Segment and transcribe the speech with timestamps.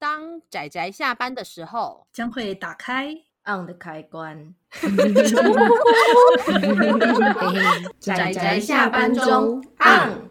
[0.00, 4.54] 当仔仔下班的时候，将会打开 on 的开关。
[7.98, 10.30] 仔仔下班中 on。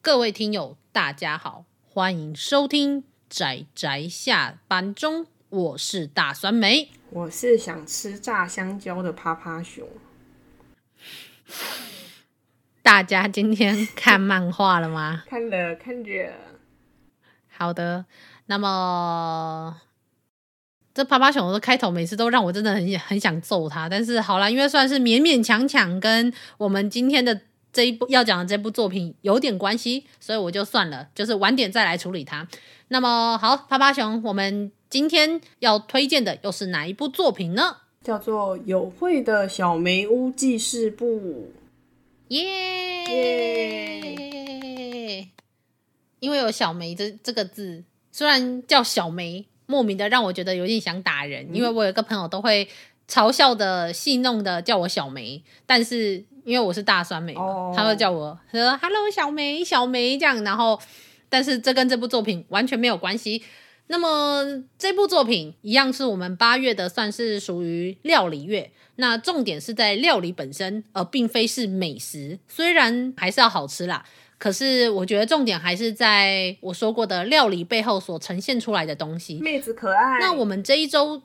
[0.00, 9.88] 各位听友，大家好，欢迎收听仔仔下班中，我是大酸梅，我是想吃炸香蕉的趴趴熊。
[12.80, 15.24] 大家今天看漫画了吗？
[15.26, 16.32] 看了，看着。
[17.48, 18.06] 好的，
[18.46, 19.80] 那么
[20.94, 27.40] 这趴趴熊的开头每次都让我真的很很想揍他，但是好啦，因为算是勉勉强强跟我们今天的
[27.72, 32.46] 这一部要讲的这部作品有点关系，所以我就算了，就是晚点再来处理它。
[32.88, 37.78] 那么好，趴趴熊，我们今天要推荐的又是哪一部作品呢？
[38.02, 41.06] 叫做《有会的小梅屋记事簿》。
[42.28, 43.04] 耶
[44.04, 45.28] 耶！
[46.18, 51.44] 因为有小梅这这个字，虽然叫小梅，莫名的让我觉得有点想打人。
[51.50, 52.68] 嗯、因为我有一个朋友都会
[53.08, 57.34] 嘲笑的戏弄的叫我小梅，但是因为我是大酸梅
[57.74, 60.44] 他会叫我说 “hello 小梅，小梅”这样。
[60.44, 60.78] 然后，
[61.28, 63.42] 但是这跟这部作品完全没有关系。
[63.88, 68.70] 那么这部作品一样是我们八月的，算是属于料理月。
[68.96, 72.38] 那重点是在料理本身，而并非是美食。
[72.46, 74.04] 虽然还是要好吃啦，
[74.42, 79.38] 可是我觉得重点还是在我说过的料理背后所呈现出来的东西。
[79.38, 80.18] 妹子可爱。
[80.18, 81.22] 那我们这一周，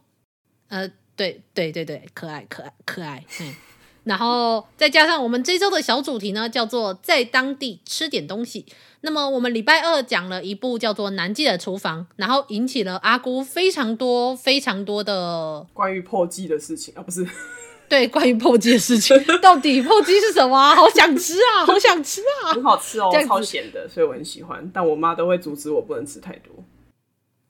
[0.67, 3.25] 呃，对对对对，可爱可爱可爱。
[3.41, 3.55] 嗯，
[4.03, 8.67] 然后再加上我们这一周的小主题呢，叫做在当地吃点东西。
[9.01, 17.27] 那么我们礼拜二讲了一部叫做《南记的厨房》，然后引起了阿姑非常多非常多的关于破鸡的事情啊，不是？
[17.89, 20.75] 对，关于破鸡的事情， 到底破鸡是什么？
[20.75, 24.69] 好想吃啊，好想吃啊，很好吃哦，超咸的，所以我很喜欢。
[24.73, 26.51] 但我妈都会阻止我不能吃太多。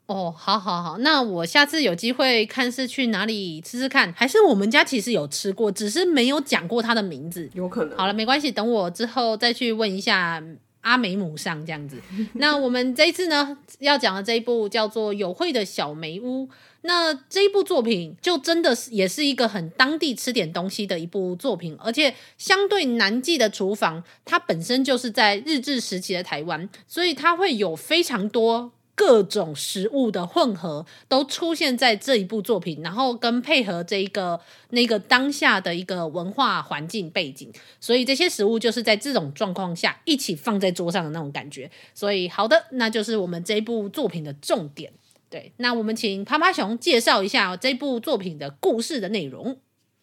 [0.05, 7.97] 哦，好好好，那我下次有机会看是去哪里吃吃看，还是我们家其实有吃过，只是没有讲过它的名字，有可能。
[7.97, 10.43] 好了，没关系，等我之后再去问一下。
[10.81, 11.97] 阿美母上这样子，
[12.35, 16.47] 那我们这一次呢要讲的这一部叫做《有会的小梅屋》，
[16.81, 28.71] 那这一部作品就真的是也是一个很当地吃点东西的一部作品，而且相对南纪的厨房，它本身就是在日治时期的台湾，所以它会有非常多。
[28.99, 34.39] 各种食物的混合都出现在这一部作品，然后跟配合这一个
[34.71, 41.69] 那个当下的一个文化环境背景，所以这些食物就是在这种状况下一起放在桌上的那种感觉。
[41.93, 44.91] 所以好的，那就是我们这一部作品的重点。
[45.29, 49.57] 对，那我们请趴趴熊介绍一下这部作品的故事的内容。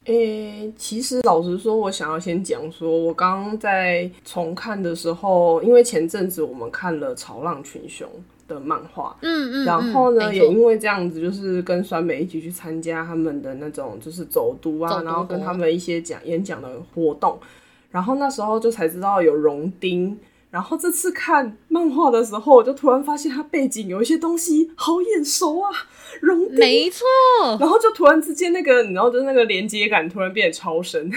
[0.04, 8.08] 诶、欸，其实老实说，我想要先讲说，我刚刚在重看的时候，因为前阵子我们看了《潮浪群雄》。
[8.46, 17.38] 的漫画，嗯嗯，然后呢，嗯、也因为这样子，就是跟酸梅一起去参加他们的那种就是走读啊，然后跟他们一些讲演讲的活动，
[17.90, 20.14] 然后那时候就才知道有荣町，
[20.54, 25.68] 然后这次看漫画的时候，我就突然发现它背景有一些东西好眼熟啊，
[26.20, 27.04] 荣町，没错，
[27.58, 31.10] 然后就突然之间那个，然后就是那个连接感突然变得超深，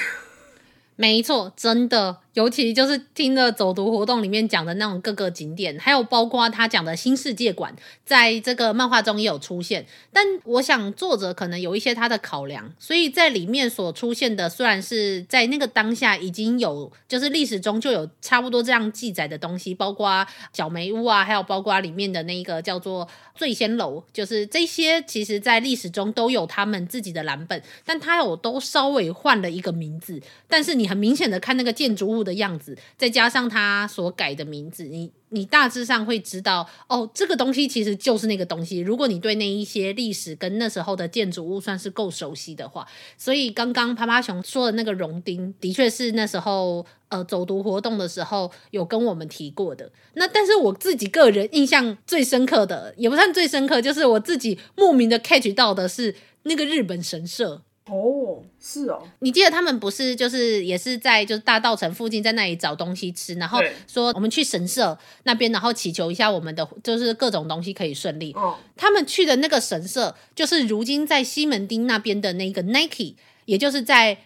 [0.97, 2.17] 没错，真的。
[2.37, 7.75] 尤其就是听了走读活动里面讲的那种各个景点，还有包括他讲的新世界馆，
[8.05, 9.83] 在这个漫画中也有出现。
[10.13, 30.21] 但我想作者可能有一些他的考量，所以在里面所出现的，虽然是在那个当下已经有，就是历史中就有差不多这样记载的东西，包括小梅屋啊，还有包括里面的那个叫做醉仙楼，就是这些，其实在历史中都有他们自己的蓝本，但他有都稍微换了一个名字。
[30.47, 38.79] 但是你很明显的看那个建筑物的样子，再加上他所改的名字，你你大致上会知道哦，这个东西其实就是那个东西。
[38.79, 42.85] 如果你对那一些历史跟那时候的建筑物算是够熟悉的话，
[43.17, 49.91] 所以刚刚趴趴熊说的那个荣丁，的确是那时候呃走读活动的时候有跟我们提过的。
[50.13, 57.63] 那但是我自己个人印象最深刻的，也不算最深刻，就是我自己莫名的 catch 到的是那个日本神社。
[57.89, 68.33] 哦，是哦，你记得他们不是就是也是在就是大道城附近在那里找东西吃，然后说我们去神社那边，然后祈求一下我们的就是各种东西可以顺利。
[68.33, 74.17] 哦，他们去的那个神社就是如今在西门町那边的那个 Nike，也就是在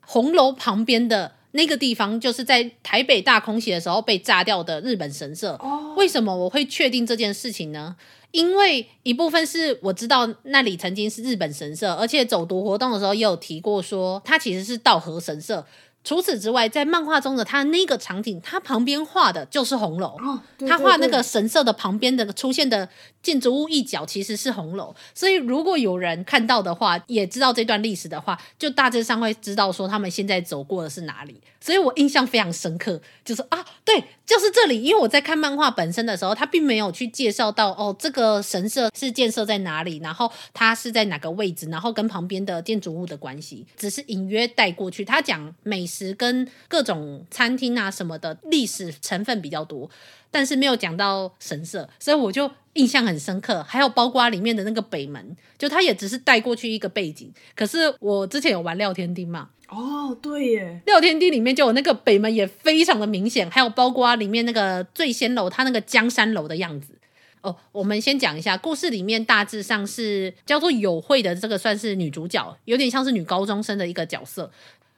[0.00, 5.52] 红楼旁边的那个地方，就是在台北大空袭的时候被炸掉的日本神社。
[5.62, 7.96] 哦，为什么我会确定这件事情呢？
[8.34, 15.64] 因为一部分是我知道那里曾经是日本神社，而且走读活动的时候也有提过说，它其实是稻荷神社。
[16.04, 20.08] 除此之外，在漫画中的他那个场景，他旁边画的就是红楼。
[20.20, 22.88] 哦、对对对，他画那个神社的旁边的出现的
[23.22, 24.94] 建筑物一角其实是红楼。
[25.14, 31.40] 所以如果有人看到的话，也知道这段历史的话，就大致上会知道说他们现在走过的是哪里。
[31.58, 34.82] 所以我印象非常深刻，就是啊，对，就是这里。
[34.82, 45.02] 因为我在看漫画本身的时候，他并没有去介绍到哦，这个神社是建设在哪里，然后它是在哪个位置，然后跟旁边的建筑物的关系，只是隐约带过去。
[45.06, 49.88] 他讲美食跟各种餐厅啊什么的历史成分比较多，
[50.30, 53.62] 但是没有讲到神社，所以我就印象很深刻。
[53.62, 57.32] 还有包括里面的那个北门，就它也只是带过去一个背景。
[57.54, 59.50] 可是我之前有玩《廖天丁》嘛？
[59.68, 63.50] 哦，对耶，《廖天丁》里面就有那个北门，也非常的明显。
[63.50, 66.94] 还有包括里面那个醉仙楼，它那个江山楼的样子。
[67.40, 74.50] 哦，我们先讲一下故事里面大致上是叫做有惠的这个算是女主角，有点像是女高中生的一个角色。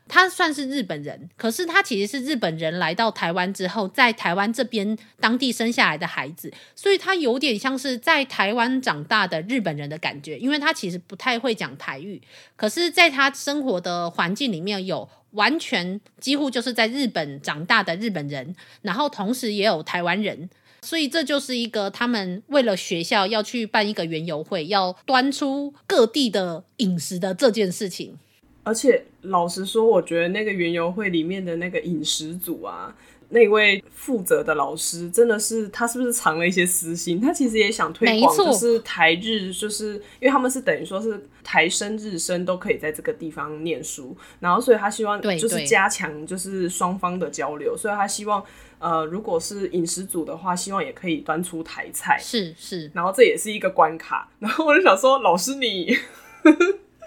[0.08, 12.22] 他算是日本人，可是他其实是日本人来到台湾之后，在台湾这边当地生下来的孩子，所以他有点像是在台湾长大的日本人的感觉，因为他其实不太会讲台语，
[12.54, 20.48] 可是在他生活的环境里面有完全几乎就是在日本长大的日本人，然后同时也有台湾人，
[20.82, 28.16] 所以这就是一个他们为了学校要去办一个园游会，要端出各地的饮食的这件事情。
[28.66, 32.92] 而且老实说，我觉得那个园游会里面的那个饮食组啊，
[33.28, 37.20] 那位负责的老师真的是他是不是藏了一些私心？
[37.20, 48.44] 他其实也想推广，就是台日，就是因为他们是等于说是台生日生都可以在这个地方念书，然后所以他希望就是加强就是双方的交流，所以他希望
[48.80, 55.96] 呃，如果是饮食组的话，希望也可以端出台菜，是是，然后这也是一个关卡， 然后我就想说，老师你。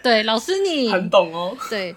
[0.02, 1.58] 对，老师你很懂哦。
[1.70, 1.96] 对，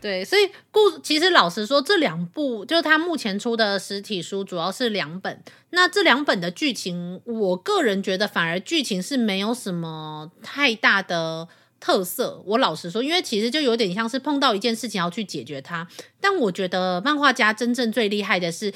[0.00, 5.42] 对，所以故其实老实说，这两部就是他目前出的实体书，主要是两本。
[5.70, 11.48] 那这两本的剧情，我个人觉得反而剧情是没有什么太大的
[11.78, 12.42] 特色。
[12.46, 15.86] 我老实说，因为其实就有点像是碰到一件事情要去解决它。
[16.20, 18.72] 但我觉得漫画家真正最厉害的是，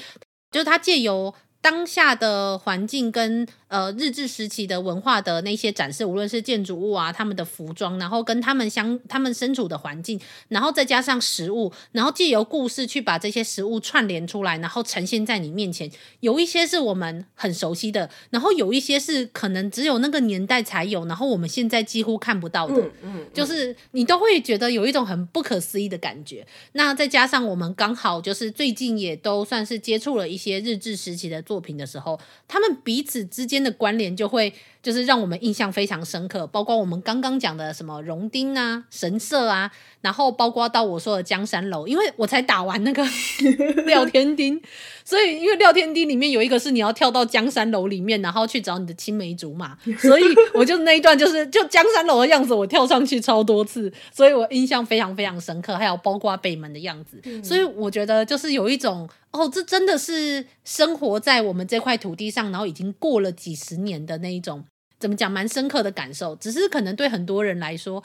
[0.51, 3.47] 就是他借由当下的环境跟。
[3.71, 10.19] 呃，日治时期的文化的那些展示，无论是建筑物啊，他们的服装，然后跟他们相他们身处的环境，
[10.49, 15.89] 然后再加上食物，然后借由故事去把这些食物串联出来，然后呈现在你面前。
[16.19, 22.75] 有一些是我们很熟悉的，然后有一些是可能只有那个年代才有，然后我们现在几乎看不到的。
[22.75, 26.45] 嗯嗯，就是你都会觉得有一种很不可思议的感觉。
[26.73, 32.17] 那再加上我们刚好就是最近也都算是接触了一些日治时期的作品的时候，
[32.47, 43.05] 他们彼此之间的关联就会就是让我们印象非常深刻，包括我们刚刚讲的什么荣町啊、神社啊，然后包括到我说的江山楼，因为我才打完那个
[43.85, 44.59] 廖天丁，
[45.05, 50.23] 所以因为廖天丁里面有一个是你要跳到江山楼里面，然后去找你的青梅竹马， 所以
[50.53, 59.09] 我就那一段就是就江山楼的样子，我跳上去超多次，所以我印象非常非常深刻，还有包括北门的样子，所以我觉得就是有一种。
[59.31, 64.61] 哦，这真的是生活在我们这块土地上，然后已经过了几十年的那一种，
[65.01, 66.35] 怎么讲，蛮深刻的感受。
[66.35, 68.01] 只是可能对很多人来说，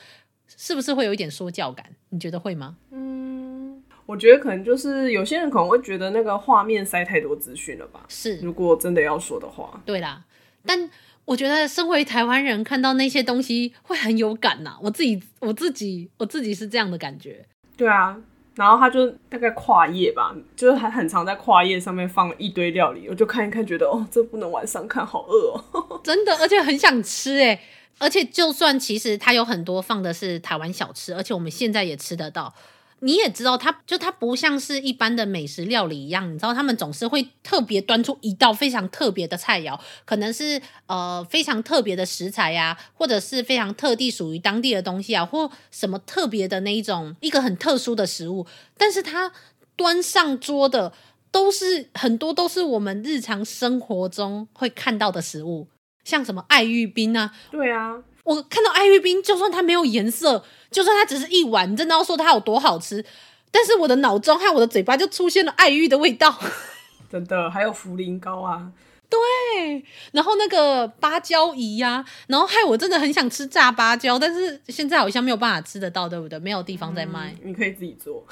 [0.49, 1.85] 是不是会有一点说教感？
[2.09, 2.77] 你觉得会吗？
[2.91, 8.07] 嗯，我觉得可能就是有些人可能会觉得那个画面塞太多资讯了吧。
[8.09, 10.25] 是，如果真的要说的话，对啦。
[10.65, 10.91] 但
[11.27, 14.79] 我觉得身为台湾人，看到那些东西会很有感呐。
[14.83, 17.45] 我自己，我自己，我自己是这样的感觉。
[17.77, 18.19] 对啊。
[18.57, 27.61] 然后他就大概跨页吧，就是还很常在跨页上面放一堆料理，我就看一看，觉得哦，这不能晚上看，好饿哦， 真的，而且很想吃诶，
[27.99, 32.55] 而且就算其实他有很多放的是台湾小吃，而且我们现在也吃得到。
[33.01, 48.47] 你也知道它，就它不像是一般的美食料理一样，你知道他们总是会特别端出一道非常特别的菜肴，可能是呃非常特别的食材呀、或者是非常特地属于当地的东西啊，或什么特别的那一种一个很特殊的食物，
[48.79, 49.31] 但是它
[49.77, 50.95] 端上桌的
[51.31, 55.69] 都是很多都是我们日常生活中会看到的食物，
[56.03, 58.03] 像什么爱玉冰啊，对啊。
[58.27, 63.05] 我看到爱玉冰，就算它没有颜色，就算它只是一碗，你真的要说它有多好吃，
[63.51, 66.37] 但是我的脑中还有我的嘴巴就出现了 爱玉的味道。
[67.09, 68.73] 真的，还有茯苓糕啊，
[69.09, 76.37] 对，然后那个芭蕉仪呀、啊，然后害我真的很想吃炸芭蕉，但是现在好像没有办法吃得到，对不对？
[76.41, 77.33] 没有地方在卖。
[77.45, 78.27] 嗯、你可以自己做、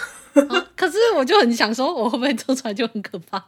[0.49, 3.45] 啊，可是我就很想说，我会不会做出来就很可怕？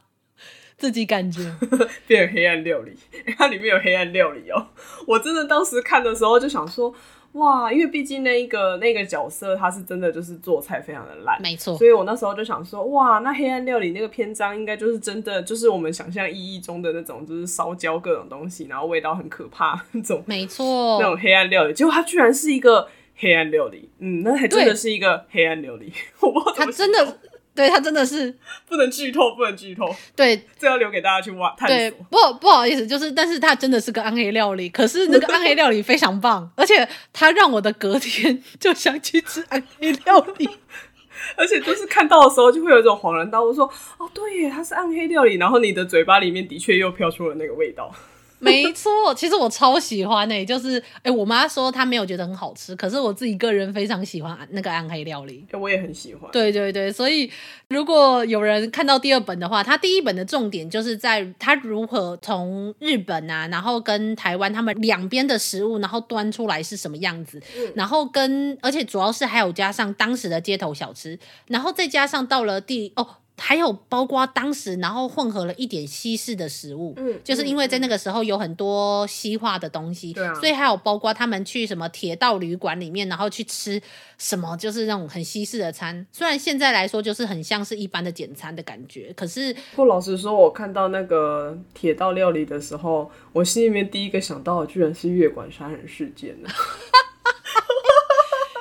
[0.77, 1.41] 自己感觉。
[2.07, 2.93] 变成黑暗料理，
[3.39, 4.69] 它里面有黑暗料理哦。
[5.07, 6.95] 我真的当时看的时候就想说。
[7.33, 27.19] 哇，因为毕竟那一个那个角色他是真的就是做菜非常的烂，没错，所以我那时候就想说，哇，那黑暗料理那个篇章应该就是真的，就是我们想象意义中的那种，就是烧焦各种东西，然后味道很可怕那种，没错，那种黑暗料理，结果它居然是一个黑暗料理，嗯，那还真的是一个黑暗料理，我不知道怎么它真的。
[27.57, 28.33] 对，他真的是
[28.69, 29.93] 不能剧透，不能剧透。
[30.15, 31.77] 对，这要留给大家去挖探索。
[31.77, 34.69] 对，不不好意思，就是，但是他真的是个暗黑料理。
[34.69, 40.49] 可是那个 暗黑料理非常棒，而且他让我的隔天就想去吃暗黑料理，
[41.37, 43.65] 而且就是看到的时候就会有一种恍然大悟，说
[43.99, 47.91] ：“哦，对耶，它是暗黑料理。”然后你的嘴巴里面的确又飘出了那个味道。
[48.39, 56.31] 没错，其实我超喜欢诶、欸，就是诶、欸，我妈说她没有觉得很好吃，可是我自己个人非常喜欢那个暗黑料理，我也很喜欢。
[56.31, 57.31] 对对对，所以
[57.69, 73.07] 如果有人看到第二本的话，它第一本的重点就是在它如何从日本啊，然后跟台湾他们两边的食物，然后端出来是什么样子，嗯、然后跟而且主要是还有加上当时的街头小吃，然后再加上到了第哦。
[73.39, 83.81] 还有包括当时，然后混合了一点西式的食物，嗯，就是因为在那个时候有很多西化的东西，对啊，所以还有包括他们去什么铁道旅馆里面，然后去吃
[84.17, 86.07] 什么，就是那种很西式的餐。
[86.11, 96.49] 虽然现在来说就是很像是一般的简餐的感觉，可是不老实说，我看到那个铁道料理的时候，我心里面第一个想到的居然是月管杀人事件呢。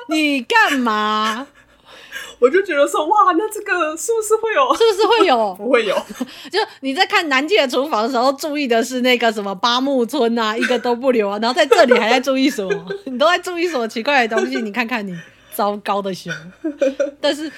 [0.08, 1.48] 你干嘛？
[2.38, 4.74] 我就觉得说，哇，那这个是不是会有？
[4.74, 5.54] 是不是会有？
[5.56, 5.94] 不会有。
[6.52, 11.38] 就你在看《南纪的厨房》的时候，注意的是那个什么八木村啊， 一个都不留啊。
[11.40, 12.94] 然后在这里还在注意什么？
[13.04, 14.60] 你都在注意什么奇怪的东西？
[14.60, 15.16] 你看看你，
[15.54, 16.32] 糟糕的熊。
[17.20, 17.50] 但是，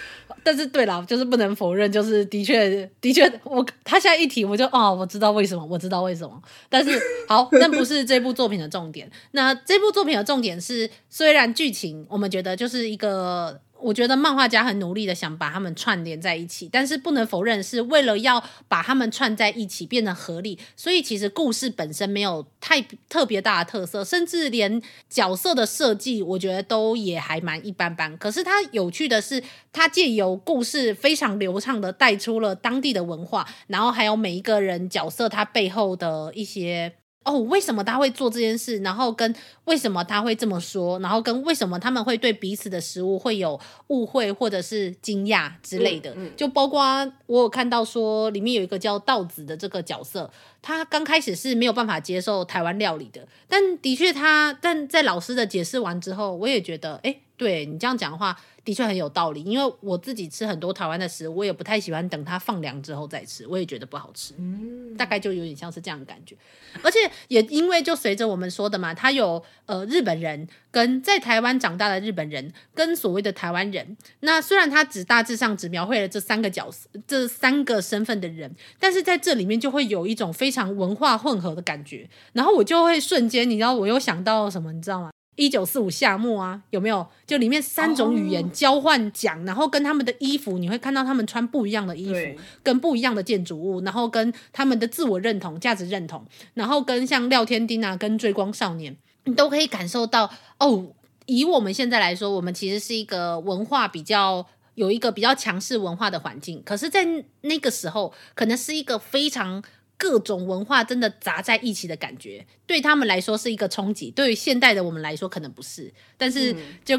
[0.45, 6.41] 但是对啦，就是不能否认，就是的确，的确，我他现在一提，我就哦，我知道为什么，我知道为什么。
[6.69, 9.11] 但是好，那不是这部作品的重点。
[9.33, 13.61] 那这部作品的重点是，虽然剧情我们觉得就是一个。
[13.81, 28.17] 我觉得漫画家很努力的想把他们串联在一起，但是不能否认是为了要把他们串在一起变得合理，所以其实故事本身没有太特别大的特色，甚至连角色的设计，我觉得都也还蛮一般般。
[28.19, 29.43] 可是它有趣的是，
[29.73, 36.95] 它借由故事非常流畅的带出了当地的文化，然后还有每一个人角色他背后的一些。
[37.29, 38.79] 哦，为什么他会做这件事？
[38.79, 39.35] 然后跟
[39.67, 40.99] 为什么他会这么说？
[41.01, 46.11] 然后跟为什么他们会对彼此的食物会有误会或者是惊讶之类的？
[46.13, 46.83] 嗯嗯、就包括
[47.27, 50.31] 我有看到说，里面有一个叫道子的这个角色，
[50.63, 58.39] 他刚开始是没有办法接受台湾料理的，但的确他但在老师的解释完之后，我也觉得，诶，对你这样讲的话。
[58.69, 64.35] 的确很有道理，因为我自己吃很多台湾的食物，我也不太喜欢等它放凉之后再吃，我也觉得不好吃。
[64.37, 66.37] 嗯，大概就有点像是这样的感觉。
[66.83, 66.99] 而且
[67.29, 73.97] 也因为就随着我们说的嘛，他有呃日本人跟在台湾长大的日本人跟所谓的台湾人。
[74.21, 82.07] 那虽然他只大致上只描绘了这三个角色、这三个身份的人，但是在这里面就会有一种非常文化混合的感觉。
[82.35, 85.11] 然后我就会瞬间，你知道，我又想到什么，你知道吗？
[85.39, 87.07] 一九四五夏末啊，有没有？
[87.25, 100.29] 就里面三种语言交换讲，然后跟他们的衣服，你会看到他们穿不一样的衣服，跟不一样的建筑物，然后跟他们的自我认同、价值认同，然后跟像廖天丁啊，跟追光少年，你都可以感受到
[100.59, 100.89] 哦。
[101.27, 107.07] 以我们现在来说，我们其实是一个文化比较有一个比较强势文化的环境，可是，在
[107.43, 109.63] 那个时候，可能是一个非常。
[109.99, 115.93] 各种文化真的杂在一起的感觉，对他们来说是一个冲击，对于现代的我们来说可能不是。
[116.17, 116.99] 但是就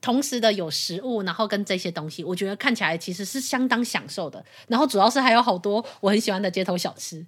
[0.00, 4.44] 同时的有食物，然后跟这些东西，我觉得看起来其实是相当享受的。
[4.68, 7.26] 然后主要是还有好多我很喜欢的街头小吃，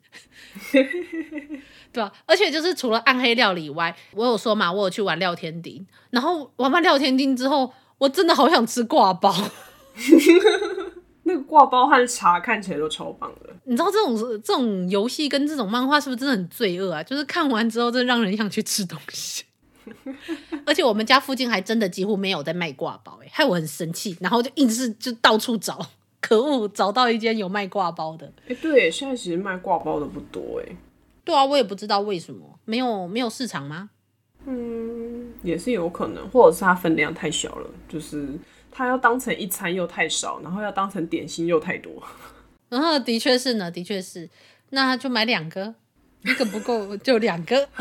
[1.91, 2.13] 对吧？
[2.25, 9.35] 而且就是除了暗黑料理以外，我有说嘛，我有去玩廖天丁，然后玩完廖天丁之后，我真的好想吃挂包。
[11.25, 13.48] 那个挂包和茶看起来都超棒的。
[13.69, 17.03] 你知道这种这种游戏跟这种漫画是不是真的很罪恶啊？
[17.03, 19.45] 就是看完之后，真的让人想去吃东西。
[20.65, 24.17] 而且我们家附近还真的几乎没有在卖挂包，哎，害我很生气。
[24.21, 25.79] 然后就硬是就到处找，
[26.21, 28.33] 可恶，找到一间有卖挂包的。
[28.49, 30.77] 哎，对，现在其实卖挂包的不多，哎。
[31.25, 33.91] 对啊，我也不知道为什么没有没有市场吗？
[34.47, 38.29] 嗯，也是有可能，或者是它分量太小了，就是。
[38.71, 41.91] 它要当成一餐又太少，然后要当成点心又太多。
[42.69, 44.29] 然后的确是呢，的确是，
[44.71, 45.75] 那就买两个，
[46.25, 47.69] 一个不够就两个。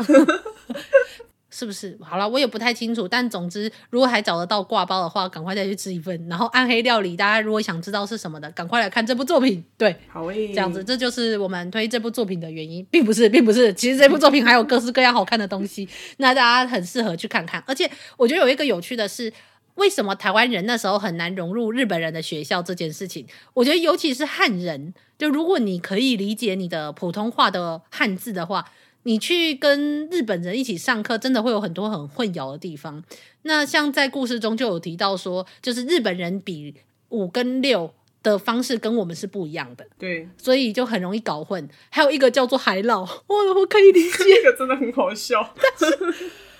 [1.50, 1.98] 是不是？
[2.02, 3.08] 好了，我也不太清楚。
[3.08, 6.28] 但总之，如果还找得到挂包的话，赶快再去吃一份。
[6.28, 9.64] 然后暗黑料理，大家如果想知道是什么的，赶快来看这部作品。
[9.78, 13.72] 对，好诶，这样子，这就是我们推这部作品的原因，并不是，并不是。
[13.72, 17.64] 其实这部作品还有各式各样好看的东西，那大家很适合去看看。
[17.66, 19.32] 而且，我觉得有一个有趣的是，
[19.78, 23.26] 为什么台湾人那时候很难融入日本人的学校这件事情？
[23.54, 28.66] 我觉得，尤其是汉人，就如果你可以理解你的普通话的汉字的话。
[29.04, 33.02] 你去跟日本人一起上课，真的会有很多很混淆的地方。
[33.42, 36.74] 那像在故事中就有提到说，就是日本人比
[37.08, 41.66] 五跟六的方式跟我们是不一样的，对，所以就很容易搞混。
[41.88, 45.96] 还有一个叫做海老，我我可以理解，这个真的很好笑， 但是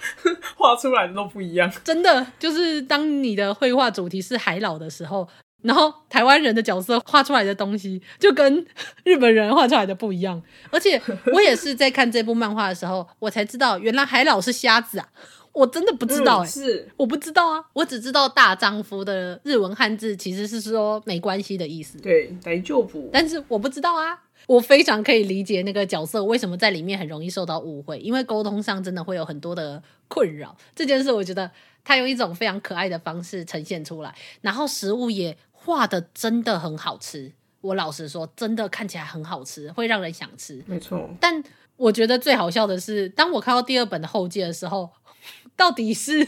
[0.56, 1.70] 画出来的都不一样。
[1.84, 5.28] 真的，就是当你的绘画主题是海老的时候。
[5.60, 8.64] 然后台湾人的角色画出来的东西就跟
[9.02, 10.40] 日本人画出来的不一样，
[10.70, 11.02] 而且
[11.32, 15.08] 我也是在看这部漫画的时候，我才知道原来海老是瞎子啊！
[15.52, 24.16] 我真的不知道哎、欸，嗯、是我不知道啊，我只知道大丈夫的日文汉字其实是说没关系的意思，对，大丈夫，但是我不知道啊，
[24.48, 30.56] 我非常可以理解那个角色为什么在里面很容易受到误会，因为沟通上真的会有很多的困扰。
[30.74, 31.48] 这件事我觉得
[31.84, 35.38] 他用一种非常可爱的方式呈现出来，然后食物也。
[35.60, 40.64] 画的真的很好吃，我老实说，真的看起来很好吃，会让人想吃。
[40.66, 41.42] 没错，但
[41.76, 44.88] 我觉得最好笑的是，当我看到第二本的后记的时候，
[45.56, 46.26] 到底是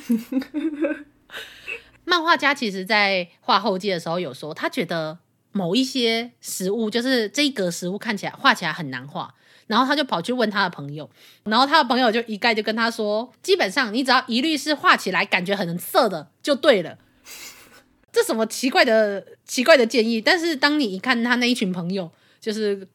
[2.04, 5.18] 漫画家其实在画后记的时候有说，他觉得
[5.52, 9.34] 某一些食物，就是这一格食物看起来画起来很难画，
[9.66, 11.08] 然后他就跑去问他的朋友，
[11.44, 16.98] 然后他的朋友就一概就跟他说，基本上你只要一律是画起来感觉很涩的就对了。
[18.12, 20.20] 这什么奇怪的奇怪的建议？
[20.20, 22.86] 但是当你一看他那一群朋友，就是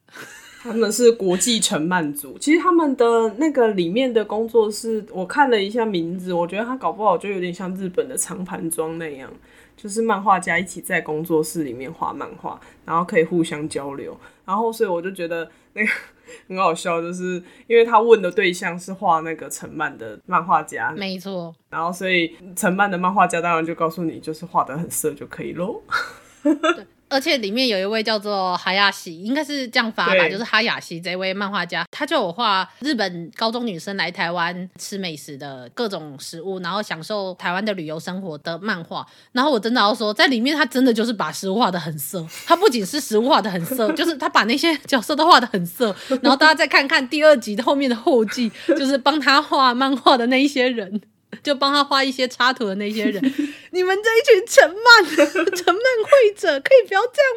[0.62, 3.06] 他们是国际城漫组，其实他们的
[3.38, 9.32] 那个里面的工作室，我看了一下名字，我觉得他搞不好就有点像日本的长盘庄那样，
[9.78, 15.92] 就是漫画家一起在工作室里面画漫画，然后可以互相交流，然后所以我就觉得那个。
[16.50, 21.54] 很好笑，就是因为他问的对象是画那个陈漫的漫画家，没错。
[21.70, 25.80] 然后所以陈漫的漫画家当然就告诉你，就是画得很色就可以喽。
[26.42, 26.88] 对。
[27.16, 39.08] 而且里面有一位叫做哈亚西，应该是这样发吧，就是哈亚西这位漫画家，他就有画日本高中女生来台湾吃美食的各种食物，然后享受台湾的旅游生活的漫画。
[39.32, 45.96] 然后我真的要说，在里面他真的就是把食物画的很色，他不仅是食物画的很色，就是他把那些角色都画的很色。
[46.22, 51.02] 然后大家再看看第二集后面的后记，就是帮他画漫画的那一些人。
[51.46, 53.22] 就帮他画一些插图的那些人，
[53.70, 57.32] 你们这一群沉漫的成漫绘者，可以不要这样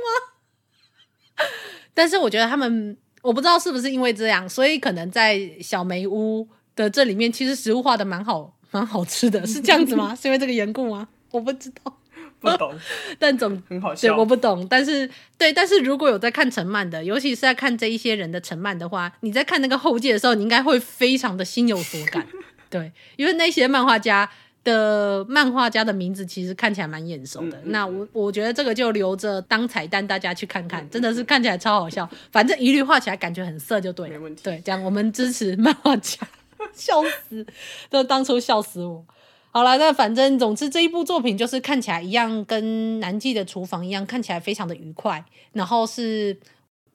[1.36, 1.46] 吗？
[1.92, 10.16] 但是我觉得他们，我不知道是不是因为这样，所以可能在小梅屋的这里面，其实食物画的蛮好，蛮好吃的， 是这样子吗？
[10.16, 11.06] 是因为这个缘故吗？
[11.30, 12.00] 我不知道，
[12.40, 12.74] 不懂。
[13.20, 14.66] 但总很好笑，对，我不懂。
[14.70, 22.26] 但是对，但是如果有在看陈漫的，尤其是在看这一些人的陈漫的话，你在看那个后记的时候，你应该会非常的心有所感。
[22.70, 24.28] 对，因为那些漫画家
[24.64, 27.56] 的漫画家的名字其实看起来蛮眼熟的。
[27.58, 32.08] 嗯嗯、那我我觉得这个就留着当彩蛋，大家去看看，嗯、真的是看起来超好笑。
[32.30, 34.14] 反正一律画起来感觉很色就对了。
[34.14, 34.42] 没问题。
[34.42, 36.18] 对，这样我们支持漫画家，
[36.74, 37.46] 笑死，
[37.88, 39.04] 都当初笑死我。
[39.50, 45.24] 好了，那反正总之这一部作品就是看起来一样，跟南纪的厨房一样，看起来非常的愉快。
[45.52, 46.36] 然后是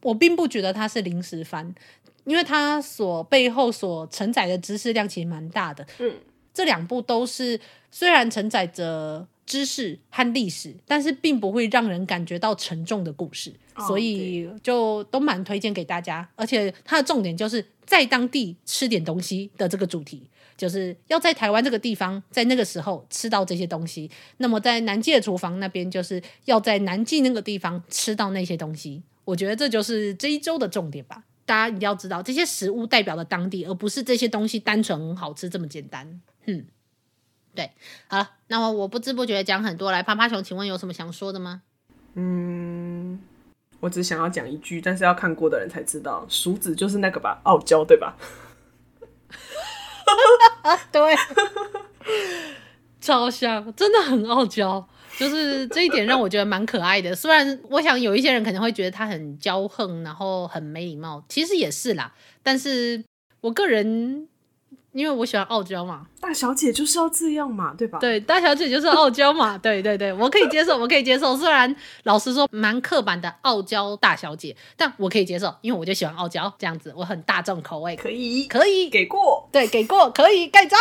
[0.04, 1.74] 我并不觉得它是临时番。
[2.26, 6.14] 因为它所背后所承载的知识量其实蛮大的，嗯，
[6.54, 7.60] 这两部都是
[7.92, 16.28] 虽然承载着知识和历史，但是并不会让人感觉到沉重的故事，哦、所以就都蛮推荐给大家。
[16.36, 24.10] 而且它的重点就是在当地吃点东西的这个主题，就是要在台湾这个地方在那个时候吃到这些东西。
[24.38, 29.04] 那么在南记的厨房那边，就是要在南记那个地方吃到那些东西。
[29.26, 31.24] 我觉得这就是这一周的重点吧。
[31.46, 36.22] 大家一定要知道，这些食物代表的当地，而不是这些东西单纯很好吃这么简单。
[36.46, 36.66] 嗯，
[37.54, 37.72] 对，
[38.08, 41.64] 好了，那么我不知不觉讲很多，来，趴趴熊，请问有什么想说的吗？
[42.16, 43.20] 嗯，
[43.80, 48.16] 我只想要讲一句，但是要看过的人才知道，薯子就是那个吧，傲娇对吧？
[50.92, 51.16] 对，
[53.02, 54.88] 超像，真的很傲娇。
[55.18, 62.14] 就是这一点让我觉得蛮可爱的，虽然我想有一些人可能会觉得他很骄横，然后很没礼貌，其实也是啦。
[62.42, 63.04] 但是
[63.42, 64.28] 我个人，
[64.92, 68.00] 因为我喜欢傲娇嘛，大小姐就是要这样嘛，对吧？
[68.00, 71.36] 对，大小姐就是傲娇嘛，对对对，我可以接受，我可以接受。
[71.38, 71.74] 虽然
[72.04, 80.80] 老实说蛮刻板的傲娇大小姐，但我可以接受，因为我就喜欢傲娇这样子，我很大众口味，可以，可以给过，对，给过，可以盖章。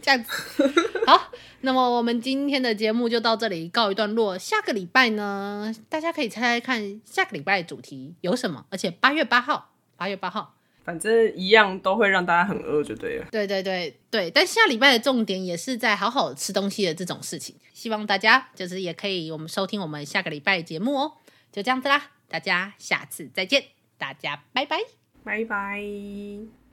[0.00, 0.72] 这样子。
[1.06, 1.30] 好，
[1.62, 4.36] 那么我们今天的节目就到这里告一段落。
[4.36, 8.66] 下个礼拜呢，大家可以猜猜看，下个礼拜的主题有什么？
[8.70, 10.54] 而且八月八号，八月八号。
[10.84, 13.26] 反正一样都会让大家很饿，就对了。
[13.30, 17.54] 对对对对，但下礼拜的重点也是在好好吃东西的这种事情。
[17.74, 21.12] 希望大家就是也可以我们收听我们下个礼拜的节目哦。
[21.52, 23.62] 就这样子啦，大家下次再见，
[23.98, 24.78] 大家拜拜
[25.24, 26.67] 拜拜。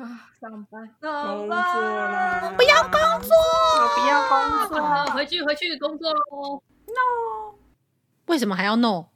[0.00, 2.54] 啊，上班，工作啦！
[2.56, 3.36] 不要工作，
[3.94, 6.62] 不要工作，回去回去工作喽。
[6.86, 7.54] No，
[8.26, 9.10] 为什么还要 No？